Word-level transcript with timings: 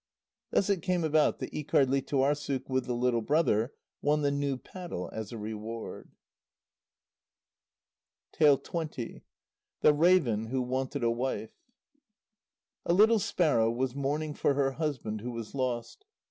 Thus 0.49 0.67
it 0.71 0.81
came 0.81 1.03
about 1.03 1.37
that 1.37 1.51
Íkardlítuarssuk 1.53 2.67
with 2.67 2.85
the 2.87 2.95
little 2.95 3.21
brother 3.21 3.75
won 4.01 4.23
the 4.23 4.31
new 4.31 4.57
paddle 4.57 5.11
as 5.13 5.31
a 5.31 5.37
reward. 5.37 6.09
THE 8.39 8.45
RAVEN 9.83 10.45
WHO 10.47 10.61
WANTED 10.63 11.03
A 11.03 11.11
WIFE 11.11 11.51
A 12.87 12.93
little 12.95 13.19
sparrow 13.19 13.69
was 13.69 13.93
mourning 13.93 14.33
for 14.33 14.55
her 14.55 14.71
husband 14.71 15.21
who 15.21 15.29
was 15.29 15.53
lost. 15.53 16.05